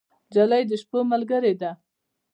[0.29, 1.71] نجلۍ د شپو ملګرې ده.